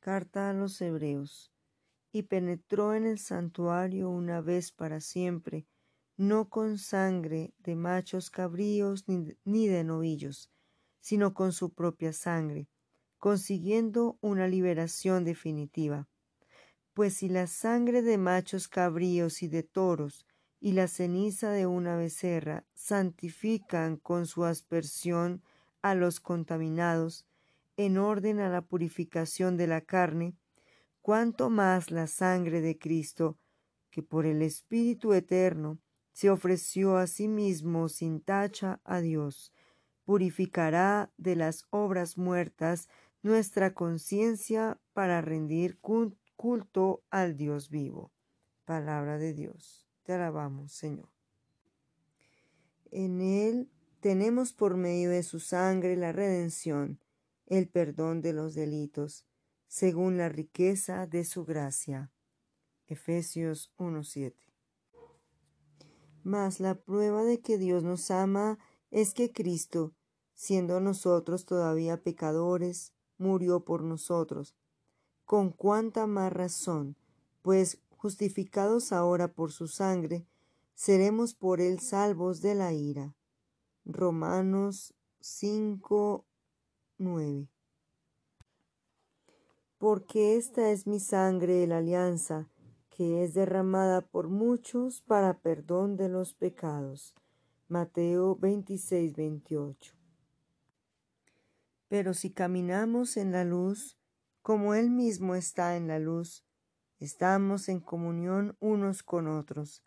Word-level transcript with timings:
Carta 0.00 0.48
a 0.48 0.54
los 0.54 0.80
Hebreos. 0.80 1.52
Y 2.10 2.22
penetró 2.22 2.94
en 2.94 3.04
el 3.04 3.18
santuario 3.18 4.08
una 4.08 4.40
vez 4.40 4.72
para 4.72 5.00
siempre, 5.00 5.66
no 6.16 6.48
con 6.48 6.78
sangre 6.78 7.54
de 7.58 7.76
machos 7.76 8.30
cabríos 8.30 9.04
ni 9.06 9.68
de 9.68 9.84
novillos, 9.84 10.50
sino 11.00 11.34
con 11.34 11.52
su 11.52 11.72
propia 11.72 12.12
sangre, 12.12 12.68
consiguiendo 13.18 14.18
una 14.22 14.48
liberación 14.48 15.24
definitiva. 15.24 16.08
Pues 16.94 17.14
si 17.14 17.28
la 17.28 17.46
sangre 17.46 18.02
de 18.02 18.18
machos 18.18 18.68
cabríos 18.68 19.42
y 19.42 19.48
de 19.48 19.62
toros 19.62 20.26
y 20.58 20.72
la 20.72 20.88
ceniza 20.88 21.50
de 21.50 21.66
una 21.66 21.96
becerra 21.96 22.66
santifican 22.74 23.96
con 23.96 24.26
su 24.26 24.44
aspersión 24.44 25.42
a 25.82 25.94
los 25.94 26.20
contaminados, 26.20 27.26
en 27.86 27.96
orden 27.96 28.40
a 28.40 28.50
la 28.50 28.60
purificación 28.60 29.56
de 29.56 29.66
la 29.66 29.80
carne, 29.80 30.34
cuanto 31.00 31.48
más 31.48 31.90
la 31.90 32.06
sangre 32.06 32.60
de 32.60 32.78
Cristo, 32.78 33.38
que 33.90 34.02
por 34.02 34.26
el 34.26 34.42
Espíritu 34.42 35.14
Eterno 35.14 35.78
se 36.12 36.28
ofreció 36.28 36.98
a 36.98 37.06
sí 37.06 37.26
mismo 37.26 37.88
sin 37.88 38.20
tacha 38.20 38.80
a 38.84 39.00
Dios, 39.00 39.54
purificará 40.04 41.10
de 41.16 41.36
las 41.36 41.64
obras 41.70 42.18
muertas 42.18 42.88
nuestra 43.22 43.72
conciencia 43.72 44.78
para 44.92 45.22
rendir 45.22 45.78
culto 45.80 47.02
al 47.10 47.36
Dios 47.38 47.70
vivo. 47.70 48.12
Palabra 48.66 49.16
de 49.16 49.32
Dios. 49.32 49.88
Te 50.02 50.12
alabamos, 50.12 50.72
Señor. 50.72 51.08
En 52.90 53.22
Él 53.22 53.70
tenemos 54.00 54.52
por 54.52 54.76
medio 54.76 55.08
de 55.10 55.22
su 55.22 55.40
sangre 55.40 55.96
la 55.96 56.12
redención, 56.12 56.98
el 57.50 57.68
perdón 57.68 58.22
de 58.22 58.32
los 58.32 58.54
delitos, 58.54 59.26
según 59.66 60.16
la 60.16 60.28
riqueza 60.28 61.06
de 61.06 61.24
su 61.24 61.44
gracia. 61.44 62.12
Efesios 62.86 63.72
1.7. 63.76 64.34
Mas 66.22 66.60
la 66.60 66.76
prueba 66.76 67.24
de 67.24 67.40
que 67.40 67.58
Dios 67.58 67.82
nos 67.82 68.10
ama 68.10 68.58
es 68.90 69.14
que 69.14 69.32
Cristo, 69.32 69.92
siendo 70.32 70.80
nosotros 70.80 71.44
todavía 71.44 72.02
pecadores, 72.02 72.94
murió 73.18 73.64
por 73.64 73.82
nosotros. 73.82 74.54
Con 75.24 75.50
cuánta 75.50 76.06
más 76.06 76.32
razón, 76.32 76.96
pues 77.42 77.80
justificados 77.90 78.92
ahora 78.92 79.32
por 79.32 79.50
su 79.50 79.66
sangre, 79.66 80.24
seremos 80.74 81.34
por 81.34 81.60
él 81.60 81.80
salvos 81.80 82.40
de 82.42 82.54
la 82.54 82.72
ira. 82.72 83.16
Romanos 83.84 84.94
5, 85.20 86.26
9. 87.00 87.48
Porque 89.78 90.36
esta 90.36 90.70
es 90.70 90.86
mi 90.86 91.00
sangre 91.00 91.54
de 91.54 91.66
la 91.66 91.78
alianza, 91.78 92.50
que 92.90 93.24
es 93.24 93.32
derramada 93.32 94.02
por 94.02 94.28
muchos 94.28 95.00
para 95.00 95.38
perdón 95.38 95.96
de 95.96 96.10
los 96.10 96.34
pecados. 96.34 97.14
Mateo 97.68 98.36
26, 98.36 99.16
28. 99.16 99.94
Pero 101.88 102.12
si 102.12 102.30
caminamos 102.32 103.16
en 103.16 103.32
la 103.32 103.44
luz, 103.44 103.98
como 104.42 104.74
Él 104.74 104.90
mismo 104.90 105.34
está 105.34 105.76
en 105.76 105.88
la 105.88 105.98
luz, 105.98 106.44
estamos 106.98 107.70
en 107.70 107.80
comunión 107.80 108.58
unos 108.60 109.02
con 109.02 109.26
otros, 109.26 109.82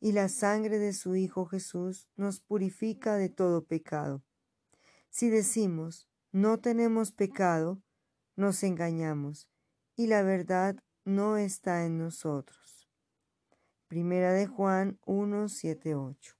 y 0.00 0.12
la 0.12 0.28
sangre 0.28 0.78
de 0.78 0.92
su 0.92 1.16
Hijo 1.16 1.46
Jesús 1.46 2.10
nos 2.16 2.40
purifica 2.40 3.16
de 3.16 3.30
todo 3.30 3.64
pecado. 3.64 4.22
Si 5.08 5.30
decimos, 5.30 6.08
no 6.32 6.58
tenemos 6.58 7.12
pecado, 7.12 7.82
nos 8.36 8.62
engañamos, 8.62 9.48
y 9.96 10.06
la 10.06 10.22
verdad 10.22 10.76
no 11.04 11.36
está 11.36 11.84
en 11.84 11.98
nosotros. 11.98 12.88
Primera 13.88 14.32
de 14.32 14.46
Juan 14.46 14.98
1, 15.06 15.48
7, 15.48 15.94
8. 15.94 16.37